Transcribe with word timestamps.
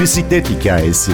Bisiklet 0.00 0.50
hikayesi. 0.50 1.12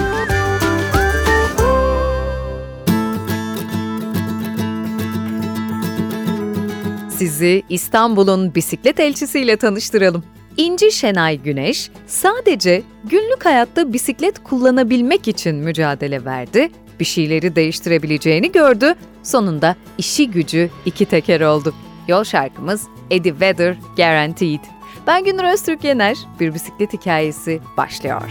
Sizi 7.09 7.63
İstanbul'un 7.69 8.55
bisiklet 8.55 8.99
elçisiyle 8.99 9.57
tanıştıralım. 9.57 10.23
İnci 10.57 10.91
Şenay 10.91 11.37
Güneş 11.37 11.89
sadece 12.07 12.83
günlük 13.03 13.45
hayatta 13.45 13.93
bisiklet 13.93 14.43
kullanabilmek 14.43 15.27
için 15.27 15.55
mücadele 15.55 16.25
verdi, 16.25 16.69
bir 16.99 17.05
şeyleri 17.05 17.55
değiştirebileceğini 17.55 18.51
gördü, 18.51 18.93
sonunda 19.23 19.75
işi 19.97 20.31
gücü 20.31 20.69
iki 20.85 21.05
teker 21.05 21.41
oldu. 21.41 21.73
Yol 22.07 22.23
şarkımız 22.23 22.83
Eddie 23.11 23.39
Vedder 23.39 23.77
Guaranteed. 23.97 24.59
Ben 25.07 25.23
Günür 25.23 25.53
Öztürk 25.53 25.83
Yener, 25.83 26.17
bir 26.39 26.53
bisiklet 26.53 26.93
hikayesi 26.93 27.59
başlıyor. 27.77 28.21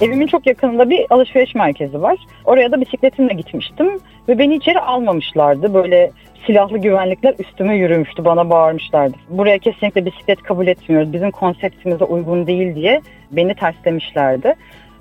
Evimin 0.00 0.26
çok 0.26 0.46
yakınında 0.46 0.90
bir 0.90 1.06
alışveriş 1.10 1.54
merkezi 1.54 2.02
var. 2.02 2.18
Oraya 2.44 2.72
da 2.72 2.80
bisikletimle 2.80 3.34
gitmiştim 3.34 4.00
ve 4.28 4.38
beni 4.38 4.54
içeri 4.54 4.80
almamışlardı. 4.80 5.74
Böyle 5.74 6.10
silahlı 6.46 6.78
güvenlikler 6.78 7.34
üstüme 7.38 7.76
yürümüştü, 7.76 8.24
bana 8.24 8.50
bağırmışlardı. 8.50 9.16
Buraya 9.28 9.58
kesinlikle 9.58 10.06
bisiklet 10.06 10.42
kabul 10.42 10.66
etmiyoruz, 10.66 11.12
bizim 11.12 11.30
konseptimize 11.30 12.04
uygun 12.04 12.46
değil 12.46 12.74
diye 12.74 13.00
beni 13.32 13.54
terslemişlerdi. 13.54 14.54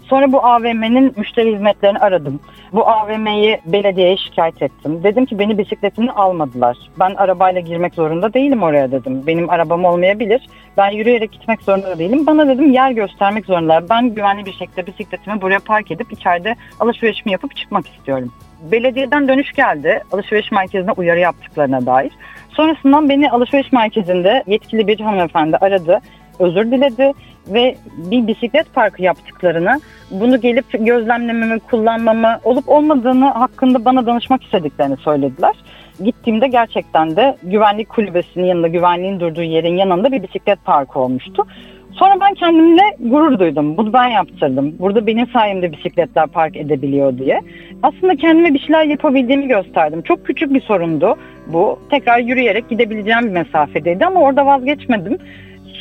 Sonra 0.09 0.31
bu 0.31 0.45
AVM'nin 0.45 1.13
müşteri 1.17 1.53
hizmetlerini 1.53 1.99
aradım. 1.99 2.39
Bu 2.73 2.87
AVM'yi 2.87 3.61
belediyeye 3.65 4.17
şikayet 4.17 4.61
ettim. 4.61 5.03
Dedim 5.03 5.25
ki 5.25 5.39
beni 5.39 5.57
bisikletini 5.57 6.11
almadılar. 6.11 6.77
Ben 6.99 7.15
arabayla 7.15 7.61
girmek 7.61 7.93
zorunda 7.93 8.33
değilim 8.33 8.63
oraya 8.63 8.91
dedim. 8.91 9.23
Benim 9.27 9.49
arabam 9.49 9.85
olmayabilir. 9.85 10.47
Ben 10.77 10.89
yürüyerek 10.91 11.31
gitmek 11.31 11.61
zorunda 11.61 11.99
değilim. 11.99 12.27
Bana 12.27 12.47
dedim 12.47 12.71
yer 12.71 12.91
göstermek 12.91 13.45
zorundalar. 13.45 13.89
Ben 13.89 14.15
güvenli 14.15 14.45
bir 14.45 14.53
şekilde 14.53 14.87
bisikletimi 14.87 15.41
buraya 15.41 15.59
park 15.59 15.91
edip 15.91 16.11
içeride 16.11 16.55
alışverişimi 16.79 17.31
yapıp 17.31 17.55
çıkmak 17.55 17.87
istiyorum. 17.87 18.31
Belediyeden 18.71 19.27
dönüş 19.27 19.51
geldi. 19.51 20.03
Alışveriş 20.11 20.51
merkezine 20.51 20.91
uyarı 20.91 21.19
yaptıklarına 21.19 21.85
dair. 21.85 22.11
Sonrasından 22.49 23.09
beni 23.09 23.31
alışveriş 23.31 23.71
merkezinde 23.71 24.43
yetkili 24.47 24.87
bir 24.87 24.99
hanımefendi 24.99 25.57
aradı 25.57 26.01
özür 26.39 26.71
diledi 26.71 27.13
ve 27.47 27.75
bir 27.97 28.27
bisiklet 28.27 28.73
parkı 28.73 29.01
yaptıklarını, 29.01 29.79
bunu 30.11 30.41
gelip 30.41 30.65
gözlemlememi, 30.85 31.59
kullanmamı 31.59 32.39
olup 32.43 32.69
olmadığını 32.69 33.25
hakkında 33.25 33.85
bana 33.85 34.05
danışmak 34.05 34.43
istediklerini 34.43 34.97
söylediler. 34.97 35.55
Gittiğimde 36.03 36.47
gerçekten 36.47 37.15
de 37.15 37.37
güvenlik 37.43 37.89
kulübesinin 37.89 38.45
yanında, 38.45 38.67
güvenliğin 38.67 39.19
durduğu 39.19 39.41
yerin 39.41 39.77
yanında 39.77 40.11
bir 40.11 40.23
bisiklet 40.23 40.65
parkı 40.65 40.99
olmuştu. 40.99 41.47
Sonra 41.91 42.15
ben 42.21 42.33
kendimle 42.33 42.81
gurur 42.99 43.39
duydum. 43.39 43.77
Bunu 43.77 43.93
ben 43.93 44.07
yaptırdım. 44.07 44.75
Burada 44.79 45.07
benim 45.07 45.27
sayemde 45.27 45.71
bisikletler 45.71 46.27
park 46.27 46.57
edebiliyor 46.57 47.17
diye. 47.17 47.41
Aslında 47.83 48.15
kendime 48.15 48.53
bir 48.53 48.59
şeyler 48.59 48.83
yapabildiğimi 48.83 49.47
gösterdim. 49.47 50.01
Çok 50.01 50.25
küçük 50.25 50.53
bir 50.53 50.61
sorundu 50.61 51.15
bu. 51.47 51.79
Tekrar 51.89 52.19
yürüyerek 52.19 52.69
gidebileceğim 52.69 53.25
bir 53.25 53.31
mesafedeydi 53.31 54.05
ama 54.05 54.19
orada 54.19 54.45
vazgeçmedim. 54.45 55.17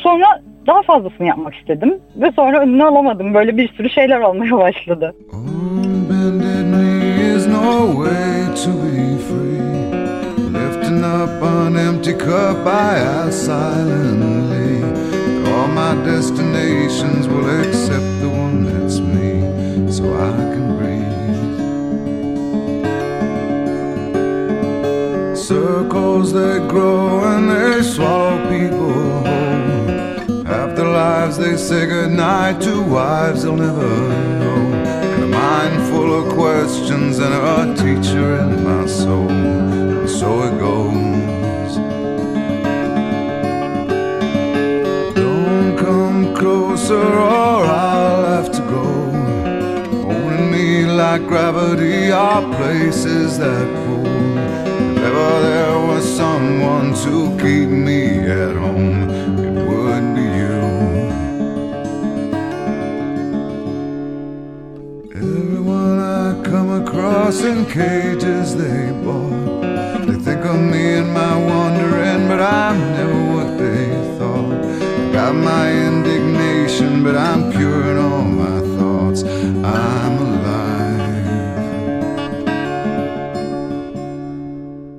Sonra 0.05 0.41
daha 0.67 0.83
fazlasını 0.83 1.27
yapmak 1.27 1.55
istedim 1.55 1.99
ve 2.17 2.33
sonra 2.33 2.61
önünü 2.61 2.85
alamadım. 2.85 3.35
Böyle 3.35 3.57
bir 3.57 3.69
sürü 3.69 3.91
şeyler 3.91 4.21
olmaya 4.21 4.57
başladı. 4.59 5.15
So 19.91 20.05
I 20.05 20.31
can 20.53 20.79
breathe. 20.79 21.15
Circles 25.37 26.33
they 26.33 26.59
grow 26.69 27.34
say 31.59 31.87
goodnight 31.87 32.61
to 32.61 32.83
wives 32.83 33.45
they'll 33.45 33.57
never 33.57 33.89
know. 34.41 34.73
And 35.15 35.25
a 35.25 35.27
mind 35.29 35.89
full 35.89 36.13
of 36.13 36.35
questions 36.35 37.19
and 37.19 37.33
a 37.33 37.75
teacher 37.77 38.41
in 38.41 38.65
my 38.65 38.87
soul. 38.87 39.31
And 39.31 40.11
so 40.11 40.43
it 40.43 40.59
goes. 40.59 41.77
Don't 45.15 45.77
come 45.79 46.35
closer 46.35 46.95
or 46.97 47.65
I'll 47.65 48.25
have 48.35 48.51
to 48.53 48.63
go. 48.63 48.85
Holding 50.03 50.51
me 50.51 50.87
like 50.87 51.25
gravity 51.27 52.11
are 52.11 52.43
places 52.57 53.39
that 53.39 53.67
pull. 53.87 54.07
If 54.07 54.99
ever 54.99 55.43
there 55.43 55.79
was 55.87 56.05
someone 56.17 56.95
to 57.05 57.31
keep 57.43 57.69
me 57.69 58.19
at 58.29 58.57
home, 58.57 59.24
across 67.25 67.43
in 67.43 67.65
cages 67.65 68.55
they 68.55 68.93
bought. 69.03 69.63
They 70.07 70.19
think 70.27 70.45
of 70.45 70.61
me 70.61 70.85
and 71.01 71.11
my 71.15 71.35
wandering, 71.49 72.29
but 72.29 72.41
I'm 72.41 72.79
never 72.97 73.21
what 73.35 73.51
they 73.63 73.87
thought. 74.19 74.61
Got 75.13 75.35
my 75.35 75.67
indignation, 75.89 77.03
but 77.03 77.17
I'm 77.17 77.51
pure 77.51 77.93
in 77.93 77.99
all 77.99 78.25
my 78.25 78.61
thoughts. 78.77 79.23
I'm 79.23 80.15
alive. 80.27 81.05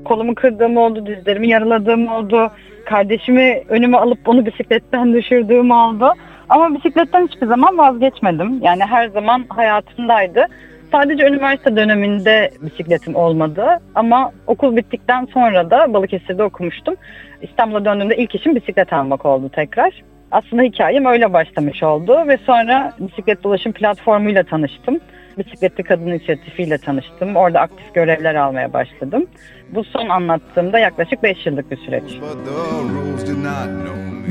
Kolumu 0.05 0.35
kırdığım 0.35 0.77
oldu, 0.77 1.05
dizlerimi 1.05 1.49
yaraladığım 1.49 2.07
oldu. 2.07 2.51
Kardeşimi 2.85 3.63
önüme 3.69 3.97
alıp 3.97 4.27
onu 4.27 4.45
bisikletten 4.45 5.13
düşürdüğüm 5.13 5.71
oldu. 5.71 6.13
Ama 6.49 6.75
bisikletten 6.75 7.27
hiçbir 7.27 7.47
zaman 7.47 7.77
vazgeçmedim. 7.77 8.59
Yani 8.61 8.83
her 8.83 9.07
zaman 9.07 9.45
hayatımdaydı. 9.49 10.47
Sadece 10.91 11.27
üniversite 11.27 11.75
döneminde 11.75 12.51
bisikletim 12.61 13.15
olmadı 13.15 13.65
ama 13.95 14.31
okul 14.47 14.75
bittikten 14.75 15.27
sonra 15.33 15.69
da 15.69 15.93
Balıkesir'de 15.93 16.43
okumuştum. 16.43 16.95
İstanbul'a 17.41 17.85
döndüğümde 17.85 18.17
ilk 18.17 18.35
işim 18.35 18.55
bisiklet 18.55 18.93
almak 18.93 19.25
oldu 19.25 19.49
tekrar. 19.49 20.03
Aslında 20.31 20.63
hikayem 20.63 21.05
öyle 21.05 21.33
başlamış 21.33 21.83
oldu 21.83 22.27
ve 22.27 22.37
sonra 22.45 22.93
bisiklet 22.99 23.43
dolaşım 23.43 23.71
platformuyla 23.71 24.43
tanıştım. 24.43 24.99
Bisikletli 25.37 25.83
Kadın 25.83 26.07
İnisiyatifiyle 26.07 26.77
tanıştım. 26.77 27.35
Orada 27.35 27.59
aktif 27.59 27.93
görevler 27.93 28.35
almaya 28.35 28.73
başladım. 28.73 29.25
Bu 29.69 29.83
son 29.83 30.09
anlattığımda 30.09 30.79
yaklaşık 30.79 31.23
5 31.23 31.45
yıllık 31.45 31.71
bir 31.71 31.77
süreç. 31.77 32.03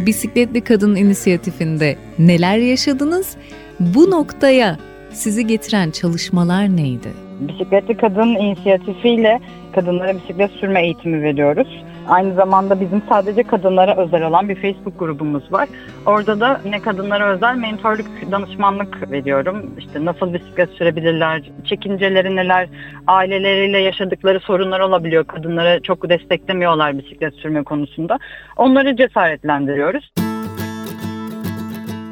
Bisikletli 0.06 0.60
Kadın 0.60 0.96
İnisiyatifinde 0.96 1.96
neler 2.18 2.56
yaşadınız? 2.56 3.36
Bu 3.80 4.10
noktaya 4.10 4.76
sizi 5.14 5.46
getiren 5.46 5.90
çalışmalar 5.90 6.76
neydi? 6.76 7.08
Bisikletli 7.40 7.96
Kadın 7.96 8.28
inisiyatifiyle 8.28 9.40
kadınlara 9.74 10.16
bisiklet 10.16 10.50
sürme 10.50 10.82
eğitimi 10.82 11.22
veriyoruz. 11.22 11.84
Aynı 12.08 12.34
zamanda 12.34 12.80
bizim 12.80 13.02
sadece 13.08 13.42
kadınlara 13.42 13.96
özel 13.96 14.26
olan 14.26 14.48
bir 14.48 14.54
Facebook 14.54 14.98
grubumuz 14.98 15.52
var. 15.52 15.68
Orada 16.06 16.40
da 16.40 16.60
yine 16.64 16.80
kadınlara 16.82 17.34
özel 17.34 17.56
mentorluk, 17.56 18.06
danışmanlık 18.30 19.10
veriyorum. 19.10 19.74
İşte 19.78 20.04
nasıl 20.04 20.34
bisiklet 20.34 20.70
sürebilirler, 20.70 21.42
çekinceleri 21.64 22.36
neler, 22.36 22.68
aileleriyle 23.06 23.78
yaşadıkları 23.78 24.40
sorunlar 24.40 24.80
olabiliyor. 24.80 25.24
Kadınlara 25.24 25.80
çok 25.80 26.08
desteklemiyorlar 26.08 26.98
bisiklet 26.98 27.34
sürme 27.34 27.62
konusunda. 27.62 28.18
Onları 28.56 28.96
cesaretlendiriyoruz. 28.96 30.10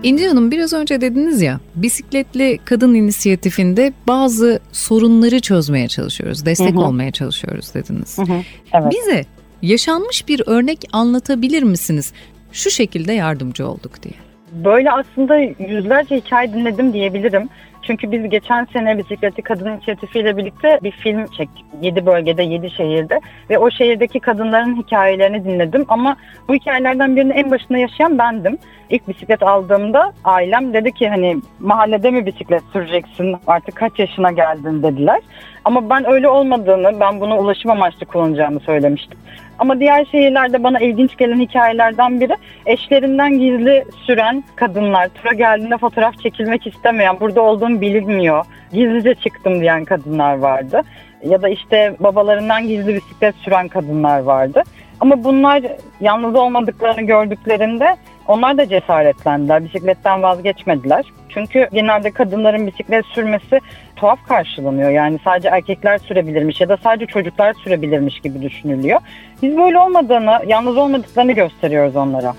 İnci 0.03 0.29
Hanım 0.29 0.51
biraz 0.51 0.73
önce 0.73 1.01
dediniz 1.01 1.43
ya 1.43 1.61
bisikletli 1.75 2.59
kadın 2.65 2.95
inisiyatifinde 2.95 3.93
bazı 4.09 4.61
sorunları 4.73 5.41
çözmeye 5.41 5.89
çalışıyoruz, 5.89 6.47
destek 6.47 6.75
hı 6.75 6.77
hı. 6.77 6.81
olmaya 6.81 7.11
çalışıyoruz 7.11 7.75
dediniz. 7.75 8.19
Hı 8.19 8.23
hı. 8.23 8.43
Evet. 8.73 8.93
Bize 8.93 9.25
yaşanmış 9.63 10.29
bir 10.29 10.43
örnek 10.47 10.79
anlatabilir 10.93 11.63
misiniz? 11.63 12.13
Şu 12.53 12.71
şekilde 12.71 13.13
yardımcı 13.13 13.69
olduk 13.69 14.03
diye. 14.03 14.15
Böyle 14.53 14.91
aslında 14.91 15.37
yüzlerce 15.69 16.17
hikaye 16.17 16.53
dinledim 16.53 16.93
diyebilirim. 16.93 17.49
Çünkü 17.83 18.13
biz 18.13 18.31
geçen 18.31 18.65
sene 18.65 18.99
bisikleti 18.99 19.43
kadın 19.43 19.73
inisiyatifiyle 19.73 20.37
birlikte 20.37 20.79
bir 20.83 20.91
film 20.91 21.27
çektik. 21.27 21.65
7 21.81 22.07
bölgede, 22.07 22.43
7 22.43 22.71
şehirde 22.71 23.21
ve 23.51 23.59
o 23.59 23.71
şehirdeki 23.71 24.21
kadınların 24.21 24.77
hikayelerini 24.77 25.45
dinledim 25.45 25.85
ama 25.89 26.17
bu 26.49 26.55
hikayelerden 26.55 27.17
birini 27.17 27.33
en 27.33 27.51
başında 27.51 27.79
yaşayan 27.79 28.19
bendim. 28.19 28.59
İlk 28.91 29.09
bisiklet 29.09 29.43
aldığımda 29.43 30.13
ailem 30.25 30.75
dedi 30.75 30.93
ki 30.93 31.09
hani 31.09 31.37
mahallede 31.61 32.11
mi 32.11 32.27
bisiklet 32.27 32.63
süreceksin 32.73 33.37
artık 33.47 33.77
kaç 33.77 33.99
yaşına 33.99 34.33
geldin 34.33 34.83
dediler. 34.83 35.21
Ama 35.65 35.91
ben 35.91 36.11
öyle 36.11 36.29
olmadığını, 36.29 37.01
ben 37.01 37.21
bunu 37.21 37.39
ulaşım 37.39 37.71
amaçlı 37.71 38.07
kullanacağımı 38.07 38.61
söylemiştim. 38.61 39.19
Ama 39.59 39.81
diğer 39.81 40.05
şehirlerde 40.05 40.65
bana 40.65 40.81
ilginç 40.81 41.17
gelen 41.17 41.41
hikayelerden 41.41 42.21
biri 42.21 42.37
eşlerinden 42.67 43.39
gizli 43.39 43.85
süren 44.07 44.45
kadınlar. 44.57 45.09
Tura 45.09 45.33
geldiğinde 45.33 45.79
fotoğraf 45.79 46.19
çekilmek 46.19 46.67
istemeyen, 46.67 47.21
burada 47.21 47.41
olduğum 47.41 47.72
bilinmiyor. 47.81 48.45
Gizlice 48.73 49.15
çıktım 49.15 49.61
diyen 49.61 49.85
kadınlar 49.85 50.39
vardı. 50.39 50.83
Ya 51.25 51.43
da 51.43 51.49
işte 51.49 51.97
babalarından 52.01 52.69
gizli 52.69 52.95
bisiklet 52.95 53.35
süren 53.35 53.69
kadınlar 53.69 54.21
vardı. 54.21 54.63
Ama 55.01 55.25
bunlar 55.25 55.63
yalnız 56.01 56.35
olmadıklarını 56.35 57.03
gördüklerinde 57.03 57.97
onlar 58.29 58.59
da 58.59 58.69
cesaretlendiler. 58.69 59.65
Bisikletten 59.65 60.23
vazgeçmediler. 60.23 61.05
Çünkü 61.29 61.69
genelde 61.73 62.11
kadınların 62.11 62.67
bisiklet 62.67 63.07
sürmesi 63.07 63.61
tuhaf 63.97 64.29
karşılanıyor. 64.29 64.91
Yani 64.91 65.19
sadece 65.25 65.49
erkekler 65.49 65.99
sürebilirmiş 65.99 66.61
ya 66.61 66.69
da 66.69 66.77
sadece 66.77 67.07
çocuklar 67.07 67.55
sürebilirmiş 67.55 68.21
gibi 68.21 68.43
düşünülüyor. 68.43 69.01
Biz 69.43 69.57
böyle 69.57 69.79
olmadığını, 69.79 70.39
yalnız 70.47 70.77
olmadıklarını 70.77 71.33
gösteriyoruz 71.33 71.97
onlara. 71.97 72.35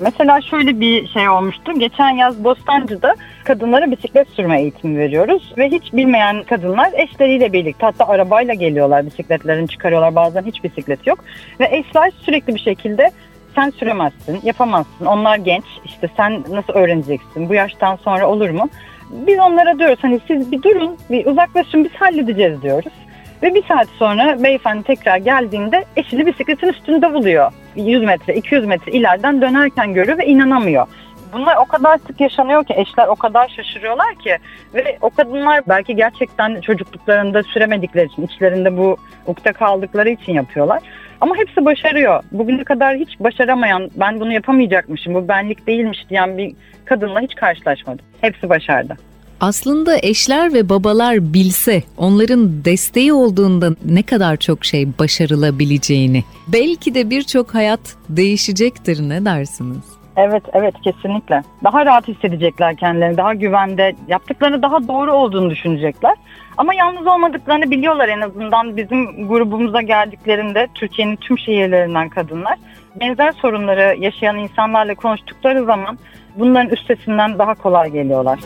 Mesela 0.00 0.40
şöyle 0.40 0.80
bir 0.80 1.08
şey 1.08 1.28
olmuştu. 1.28 1.72
Geçen 1.78 2.10
yaz 2.10 2.44
Bostancı'da 2.44 3.14
kadınlara 3.44 3.90
bisiklet 3.90 4.28
sürme 4.28 4.60
eğitimi 4.60 4.98
veriyoruz. 4.98 5.52
Ve 5.58 5.68
hiç 5.68 5.92
bilmeyen 5.92 6.42
kadınlar 6.42 6.90
eşleriyle 6.92 7.52
birlikte 7.52 7.86
hatta 7.86 8.08
arabayla 8.08 8.54
geliyorlar 8.54 9.06
bisikletlerini 9.06 9.68
çıkarıyorlar. 9.68 10.14
Bazen 10.14 10.42
hiç 10.42 10.64
bisiklet 10.64 11.06
yok. 11.06 11.24
Ve 11.60 11.68
eşler 11.70 12.10
sürekli 12.24 12.54
bir 12.54 12.60
şekilde 12.60 13.10
sen 13.54 13.70
süremezsin, 13.70 14.40
yapamazsın. 14.42 15.06
Onlar 15.06 15.36
genç. 15.36 15.64
İşte 15.84 16.08
sen 16.16 16.44
nasıl 16.50 16.72
öğreneceksin? 16.72 17.48
Bu 17.48 17.54
yaştan 17.54 17.96
sonra 17.96 18.28
olur 18.28 18.50
mu? 18.50 18.68
Biz 19.10 19.38
onlara 19.38 19.78
diyoruz 19.78 19.98
hani 20.02 20.20
siz 20.26 20.52
bir 20.52 20.62
durun, 20.62 20.96
bir 21.10 21.26
uzaklaşın 21.26 21.84
biz 21.84 21.92
halledeceğiz 21.92 22.62
diyoruz. 22.62 22.92
Ve 23.42 23.54
bir 23.54 23.62
saat 23.64 23.88
sonra 23.88 24.42
beyefendi 24.42 24.82
tekrar 24.82 25.16
geldiğinde 25.16 25.84
eşini 25.96 26.26
bisikletin 26.26 26.68
üstünde 26.68 27.14
buluyor. 27.14 27.52
100 27.76 28.02
metre, 28.02 28.34
200 28.34 28.66
metre 28.66 28.92
ileriden 28.92 29.40
dönerken 29.40 29.94
görüyor 29.94 30.18
ve 30.18 30.26
inanamıyor. 30.26 30.86
Bunlar 31.32 31.56
o 31.56 31.64
kadar 31.64 31.98
sık 31.98 32.20
yaşanıyor 32.20 32.64
ki 32.64 32.74
eşler 32.76 33.06
o 33.06 33.16
kadar 33.16 33.48
şaşırıyorlar 33.48 34.14
ki 34.14 34.36
ve 34.74 34.98
o 35.00 35.10
kadınlar 35.10 35.62
belki 35.68 35.96
gerçekten 35.96 36.60
çocukluklarında 36.60 37.42
süremedikleri 37.42 38.06
için 38.06 38.22
içlerinde 38.22 38.76
bu 38.76 38.96
ukta 39.26 39.52
kaldıkları 39.52 40.10
için 40.10 40.32
yapıyorlar. 40.32 40.82
Ama 41.20 41.36
hepsi 41.36 41.64
başarıyor. 41.64 42.22
Bugüne 42.32 42.64
kadar 42.64 42.96
hiç 42.96 43.20
başaramayan, 43.20 43.90
ben 43.96 44.20
bunu 44.20 44.32
yapamayacakmışım, 44.32 45.14
bu 45.14 45.28
benlik 45.28 45.66
değilmiş 45.66 46.08
diyen 46.10 46.38
bir 46.38 46.52
kadınla 46.84 47.20
hiç 47.20 47.34
karşılaşmadım. 47.34 48.04
Hepsi 48.20 48.48
başardı. 48.48 48.96
Aslında 49.40 49.96
eşler 50.02 50.52
ve 50.52 50.68
babalar 50.68 51.32
bilse 51.32 51.82
onların 51.96 52.64
desteği 52.64 53.12
olduğunda 53.12 53.70
ne 53.84 54.02
kadar 54.02 54.36
çok 54.36 54.64
şey 54.64 54.88
başarılabileceğini, 54.98 56.24
belki 56.48 56.94
de 56.94 57.10
birçok 57.10 57.54
hayat 57.54 57.80
değişecektir 58.08 59.08
ne 59.08 59.24
dersiniz? 59.24 59.78
Evet, 60.16 60.42
evet 60.52 60.74
kesinlikle. 60.84 61.42
Daha 61.64 61.86
rahat 61.86 62.08
hissedecekler 62.08 62.76
kendilerini, 62.76 63.16
daha 63.16 63.34
güvende, 63.34 63.92
yaptıklarını 64.08 64.62
daha 64.62 64.88
doğru 64.88 65.12
olduğunu 65.12 65.50
düşünecekler. 65.50 66.14
Ama 66.56 66.74
yalnız 66.74 67.06
olmadıklarını 67.06 67.70
biliyorlar 67.70 68.08
en 68.08 68.20
azından 68.20 68.76
bizim 68.76 69.28
grubumuza 69.28 69.82
geldiklerinde 69.82 70.68
Türkiye'nin 70.74 71.16
tüm 71.16 71.38
şehirlerinden 71.38 72.08
kadınlar. 72.08 72.58
Benzer 73.00 73.32
sorunları 73.32 73.96
yaşayan 74.00 74.38
insanlarla 74.38 74.94
konuştukları 74.94 75.64
zaman 75.64 75.98
bunların 76.36 76.70
üstesinden 76.70 77.38
daha 77.38 77.54
kolay 77.54 77.90
geliyorlar. 77.90 78.38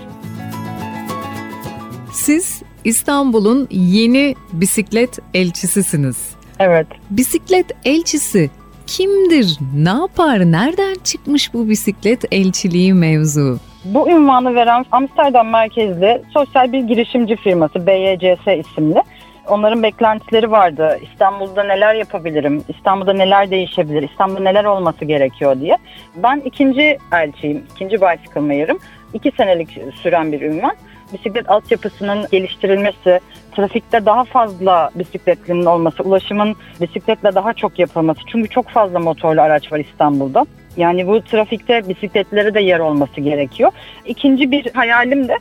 Siz 2.15 2.63
İstanbul'un 2.85 3.69
yeni 3.71 4.35
bisiklet 4.53 5.19
elçisisiniz. 5.35 6.35
Evet. 6.59 6.87
Bisiklet 7.11 7.67
elçisi 7.85 8.51
kimdir? 8.87 9.59
Ne 9.77 9.89
yapar? 9.89 10.39
Nereden 10.39 10.95
çıkmış 11.05 11.55
bu 11.55 11.69
bisiklet 11.69 12.33
elçiliği 12.33 12.95
mevzu? 12.95 13.59
Bu 13.85 14.11
ünvanı 14.11 14.55
veren 14.55 14.85
Amsterdam 14.93 15.49
merkezli 15.49 16.23
sosyal 16.33 16.73
bir 16.73 16.81
girişimci 16.81 17.37
firması 17.37 17.87
BYCS 17.87 18.67
isimli. 18.67 19.03
Onların 19.49 19.83
beklentileri 19.83 20.51
vardı. 20.51 20.99
İstanbul'da 21.13 21.65
neler 21.65 21.95
yapabilirim? 21.95 22.65
İstanbul'da 22.69 23.13
neler 23.13 23.51
değişebilir? 23.51 24.09
İstanbul'da 24.11 24.41
neler 24.41 24.65
olması 24.65 25.05
gerekiyor 25.05 25.61
diye. 25.61 25.79
Ben 26.17 26.43
ikinci 26.45 26.99
elçiyim, 27.13 27.63
ikinci 27.75 27.97
bicycle 27.97 28.41
mayor'ım. 28.41 28.79
İki 29.15 29.33
senelik 29.37 29.79
süren 30.03 30.33
bir 30.33 30.41
ünvan 30.41 30.77
bisiklet 31.15 31.51
altyapısının 31.51 32.27
geliştirilmesi, 32.33 33.21
trafikte 33.57 34.07
daha 34.07 34.25
fazla 34.25 34.91
bisikletlinin 34.95 35.65
olması, 35.65 36.03
ulaşımın 36.03 36.57
bisikletle 36.81 37.35
daha 37.35 37.53
çok 37.53 37.79
yapılması. 37.79 38.21
Çünkü 38.27 38.49
çok 38.49 38.69
fazla 38.69 38.99
motorlu 38.99 39.41
araç 39.41 39.73
var 39.73 39.79
İstanbul'da. 39.79 40.47
Yani 40.77 41.07
bu 41.07 41.23
trafikte 41.23 41.89
bisikletlere 41.89 42.55
de 42.55 42.61
yer 42.61 42.79
olması 42.79 43.21
gerekiyor. 43.21 43.71
İkinci 44.07 44.51
bir 44.51 44.71
hayalim 44.75 45.29
de 45.29 45.39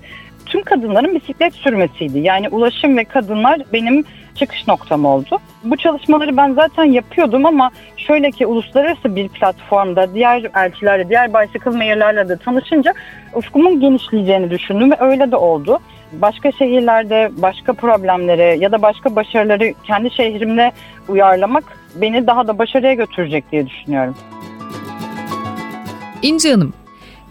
tüm 0.53 0.63
kadınların 0.63 1.15
bisiklet 1.15 1.53
sürmesiydi. 1.53 2.19
Yani 2.19 2.49
ulaşım 2.49 2.97
ve 2.97 3.03
kadınlar 3.03 3.61
benim 3.73 4.03
çıkış 4.35 4.67
noktam 4.67 5.05
oldu. 5.05 5.39
Bu 5.63 5.77
çalışmaları 5.77 6.37
ben 6.37 6.53
zaten 6.53 6.83
yapıyordum 6.83 7.45
ama 7.45 7.71
şöyle 7.97 8.31
ki 8.31 8.45
uluslararası 8.45 9.15
bir 9.15 9.29
platformda 9.29 10.13
diğer 10.13 10.49
elçilerle, 10.55 11.09
diğer 11.09 11.33
bicycle 11.33 11.71
mayorlarla 11.71 12.29
da 12.29 12.37
tanışınca 12.37 12.93
ufkumun 13.33 13.79
genişleyeceğini 13.79 14.49
düşündüm 14.49 14.91
ve 14.91 14.95
öyle 14.99 15.31
de 15.31 15.35
oldu. 15.35 15.79
Başka 16.11 16.51
şehirlerde 16.51 17.31
başka 17.37 17.73
problemleri 17.73 18.63
ya 18.63 18.71
da 18.71 18.81
başka 18.81 19.15
başarıları 19.15 19.73
kendi 19.83 20.11
şehrimde 20.11 20.71
uyarlamak 21.07 21.63
beni 21.95 22.27
daha 22.27 22.47
da 22.47 22.57
başarıya 22.57 22.93
götürecek 22.93 23.51
diye 23.51 23.67
düşünüyorum. 23.67 24.15
İnci 26.21 26.51
Hanım, 26.51 26.73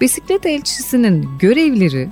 bisiklet 0.01 0.47
elçisinin 0.47 1.29
görevleri 1.41 2.09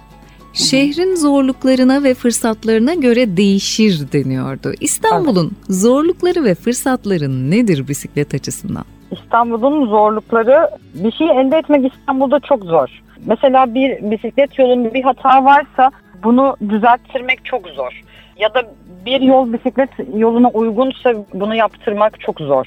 Şehrin 0.52 1.14
zorluklarına 1.14 2.02
ve 2.02 2.14
fırsatlarına 2.14 2.94
göre 2.94 3.36
değişir 3.36 4.12
deniyordu. 4.12 4.72
İstanbul'un 4.80 5.52
zorlukları 5.68 6.44
ve 6.44 6.54
fırsatları 6.54 7.50
nedir 7.50 7.88
bisiklet 7.88 8.34
açısından? 8.34 8.84
İstanbul'un 9.10 9.86
zorlukları 9.86 10.70
bir 10.94 11.12
şey 11.12 11.26
elde 11.26 11.56
etmek 11.56 11.92
İstanbul'da 11.92 12.40
çok 12.40 12.64
zor. 12.64 12.88
Mesela 13.26 13.74
bir 13.74 14.10
bisiklet 14.10 14.58
yolunda 14.58 14.94
bir 14.94 15.02
hata 15.02 15.44
varsa 15.44 15.90
bunu 16.24 16.56
düzelttirmek 16.68 17.44
çok 17.44 17.68
zor. 17.68 18.02
Ya 18.38 18.54
da 18.54 18.62
bir 19.06 19.20
yol 19.20 19.52
bisiklet 19.52 19.90
yoluna 20.14 20.48
uygunsa 20.48 21.14
bunu 21.34 21.54
yaptırmak 21.54 22.20
çok 22.20 22.40
zor. 22.40 22.66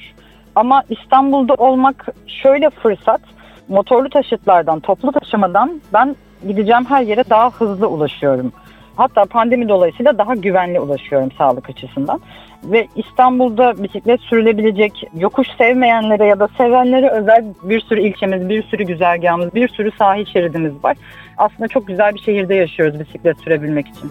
Ama 0.54 0.82
İstanbul'da 0.90 1.54
olmak 1.54 2.06
şöyle 2.26 2.70
fırsat. 2.70 3.20
Motorlu 3.68 4.08
taşıtlardan, 4.08 4.80
toplu 4.80 5.12
taşımadan 5.12 5.80
ben 5.92 6.16
gideceğim 6.46 6.84
her 6.84 7.02
yere 7.02 7.24
daha 7.30 7.50
hızlı 7.50 7.88
ulaşıyorum. 7.88 8.52
Hatta 8.96 9.24
pandemi 9.24 9.68
dolayısıyla 9.68 10.18
daha 10.18 10.34
güvenli 10.34 10.80
ulaşıyorum 10.80 11.32
sağlık 11.38 11.70
açısından. 11.70 12.20
Ve 12.64 12.88
İstanbul'da 12.96 13.82
bisiklet 13.82 14.20
sürülebilecek 14.20 15.04
yokuş 15.14 15.46
sevmeyenlere 15.58 16.26
ya 16.26 16.40
da 16.40 16.48
sevenlere 16.58 17.10
özel 17.10 17.44
bir 17.62 17.80
sürü 17.80 18.00
ilçemiz, 18.00 18.48
bir 18.48 18.62
sürü 18.62 18.84
güzergahımız, 18.84 19.54
bir 19.54 19.68
sürü 19.68 19.90
sahil 19.98 20.24
şeridimiz 20.26 20.72
var. 20.84 20.96
Aslında 21.38 21.68
çok 21.68 21.86
güzel 21.86 22.14
bir 22.14 22.20
şehirde 22.20 22.54
yaşıyoruz 22.54 23.00
bisiklet 23.00 23.40
sürebilmek 23.40 23.88
için. 23.88 24.10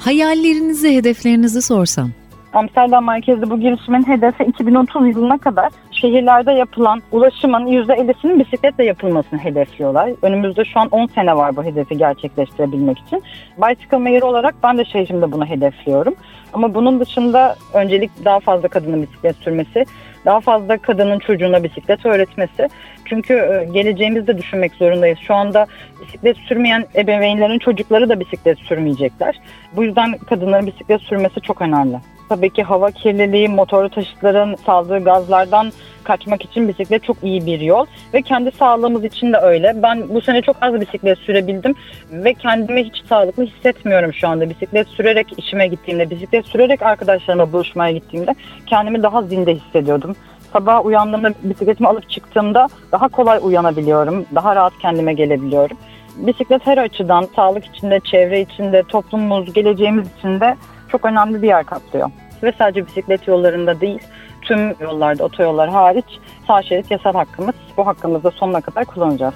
Hayallerinizi, 0.00 0.96
hedeflerinizi 0.96 1.62
sorsam. 1.62 2.10
Amsterdam 2.52 3.04
merkezli 3.04 3.50
bu 3.50 3.60
girişimin 3.60 4.08
hedefi 4.08 4.44
2030 4.44 5.08
yılına 5.08 5.38
kadar 5.38 5.72
şehirlerde 5.90 6.52
yapılan 6.52 7.02
ulaşımın 7.12 7.66
%50'sinin 7.66 8.40
bisikletle 8.40 8.84
yapılmasını 8.84 9.38
hedefliyorlar. 9.38 10.10
Önümüzde 10.22 10.64
şu 10.64 10.80
an 10.80 10.88
10 10.88 11.06
sene 11.06 11.36
var 11.36 11.56
bu 11.56 11.64
hedefi 11.64 11.98
gerçekleştirebilmek 11.98 12.98
için. 12.98 13.22
Bicycle 13.58 13.98
Mayor 13.98 14.22
olarak 14.22 14.54
ben 14.62 14.78
de 14.78 14.84
şehrimde 14.84 15.32
bunu 15.32 15.46
hedefliyorum. 15.46 16.14
Ama 16.52 16.74
bunun 16.74 17.00
dışında 17.00 17.56
öncelik 17.74 18.10
daha 18.24 18.40
fazla 18.40 18.68
kadının 18.68 19.02
bisiklet 19.02 19.36
sürmesi, 19.36 19.84
daha 20.24 20.40
fazla 20.40 20.78
kadının 20.78 21.18
çocuğuna 21.18 21.64
bisiklet 21.64 22.06
öğretmesi. 22.06 22.68
Çünkü 23.04 23.34
e, 23.34 23.68
geleceğimizi 23.72 24.26
de 24.26 24.38
düşünmek 24.38 24.74
zorundayız. 24.74 25.18
Şu 25.18 25.34
anda 25.34 25.66
bisiklet 26.02 26.36
sürmeyen 26.36 26.84
ebeveynlerin 26.94 27.58
çocukları 27.58 28.08
da 28.08 28.20
bisiklet 28.20 28.58
sürmeyecekler. 28.58 29.40
Bu 29.76 29.84
yüzden 29.84 30.18
kadınların 30.18 30.66
bisiklet 30.66 31.02
sürmesi 31.02 31.40
çok 31.40 31.62
önemli. 31.62 31.96
Tabii 32.28 32.50
ki 32.50 32.62
hava 32.62 32.90
kirliliği, 32.90 33.48
motorlu 33.48 33.88
taşıtların 33.88 34.54
saldığı 34.54 34.98
gazlardan 35.04 35.72
kaçmak 36.04 36.44
için 36.44 36.68
bisiklet 36.68 37.04
çok 37.04 37.16
iyi 37.22 37.46
bir 37.46 37.60
yol 37.60 37.86
ve 38.14 38.22
kendi 38.22 38.50
sağlığımız 38.50 39.04
için 39.04 39.32
de 39.32 39.36
öyle. 39.36 39.82
Ben 39.82 40.08
bu 40.08 40.20
sene 40.20 40.42
çok 40.42 40.56
az 40.60 40.80
bisiklet 40.80 41.18
sürebildim 41.18 41.74
ve 42.12 42.34
kendimi 42.34 42.84
hiç 42.84 43.02
sağlıklı 43.08 43.44
hissetmiyorum 43.44 44.14
şu 44.14 44.28
anda. 44.28 44.50
Bisiklet 44.50 44.88
sürerek 44.88 45.26
işime 45.38 45.66
gittiğimde, 45.66 46.10
bisiklet 46.10 46.46
sürerek 46.46 46.82
arkadaşlarımla 46.82 47.52
buluşmaya 47.52 47.92
gittiğimde 47.92 48.34
kendimi 48.66 49.02
daha 49.02 49.22
zinde 49.22 49.54
hissediyordum. 49.54 50.16
Sabah 50.52 50.86
uyandığımda 50.86 51.32
bisikletimi 51.42 51.88
alıp 51.88 52.10
çıktığımda 52.10 52.68
daha 52.92 53.08
kolay 53.08 53.38
uyanabiliyorum, 53.42 54.26
daha 54.34 54.56
rahat 54.56 54.72
kendime 54.82 55.12
gelebiliyorum. 55.12 55.76
Bisiklet 56.16 56.66
her 56.66 56.78
açıdan 56.78 57.28
sağlık 57.36 57.66
içinde, 57.66 58.00
çevre 58.00 58.40
içinde, 58.40 58.82
toplumumuz, 58.82 59.52
geleceğimiz 59.52 60.08
içinde 60.18 60.56
çok 60.88 61.04
önemli 61.04 61.42
bir 61.42 61.48
yer 61.48 61.64
kaplıyor. 61.64 62.10
Ve 62.42 62.52
sadece 62.58 62.86
bisiklet 62.86 63.28
yollarında 63.28 63.80
değil, 63.80 64.00
tüm 64.42 64.74
yollarda, 64.80 65.24
otoyollar 65.24 65.70
hariç 65.70 66.06
sağ 66.46 66.62
şerit 66.62 66.90
yasal 66.90 67.12
hakkımız. 67.12 67.54
Bu 67.76 67.86
hakkımızı 67.86 68.24
da 68.24 68.30
sonuna 68.30 68.60
kadar 68.60 68.84
kullanacağız. 68.84 69.34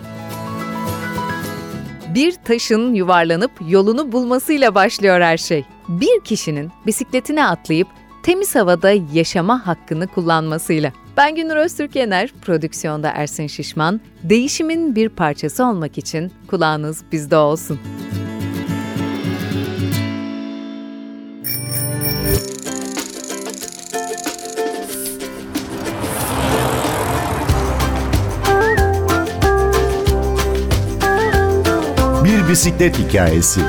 Bir 2.14 2.32
taşın 2.32 2.94
yuvarlanıp 2.94 3.50
yolunu 3.68 4.12
bulmasıyla 4.12 4.74
başlıyor 4.74 5.20
her 5.20 5.36
şey. 5.36 5.64
Bir 5.88 6.20
kişinin 6.24 6.70
bisikletine 6.86 7.46
atlayıp 7.46 7.88
temiz 8.22 8.54
havada 8.54 8.90
yaşama 9.12 9.66
hakkını 9.66 10.06
kullanmasıyla. 10.06 10.92
Ben 11.16 11.34
Günür 11.34 11.56
Öztürk 11.56 11.96
Yener, 11.96 12.30
prodüksiyonda 12.42 13.10
Ersin 13.10 13.46
Şişman. 13.46 14.00
Değişimin 14.22 14.96
bir 14.96 15.08
parçası 15.08 15.64
olmak 15.64 15.98
için 15.98 16.32
kulağınız 16.46 17.04
bizde 17.12 17.36
olsun. 17.36 17.80
Bisiklet 32.52 32.98
hikayesi. 32.98 33.60